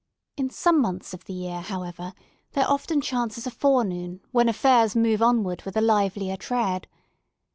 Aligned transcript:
In 0.35 0.49
some 0.49 0.81
months 0.81 1.13
of 1.13 1.25
the 1.25 1.33
year, 1.33 1.61
however, 1.61 2.15
there 2.53 2.67
often 2.67 3.01
chances 3.01 3.45
a 3.45 3.51
forenoon 3.51 4.21
when 4.31 4.49
affairs 4.49 4.95
move 4.95 5.21
onward 5.21 5.61
with 5.61 5.77
a 5.77 5.81
livelier 5.81 6.37
tread. 6.37 6.87